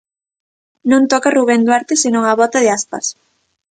Non 0.91 1.03
toca 1.11 1.33
Rubén 1.37 1.61
Duarte 1.67 1.93
senón 2.03 2.23
a 2.27 2.33
bota 2.41 2.57
de 2.61 2.69
Aspas. 2.77 3.05